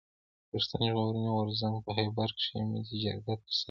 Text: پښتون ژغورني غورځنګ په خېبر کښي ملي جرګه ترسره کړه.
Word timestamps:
پښتون 0.51 0.81
ژغورني 0.89 1.29
غورځنګ 1.35 1.75
په 1.85 1.91
خېبر 1.97 2.29
کښي 2.37 2.59
ملي 2.71 2.95
جرګه 3.03 3.33
ترسره 3.41 3.41
کړه. 3.43 3.59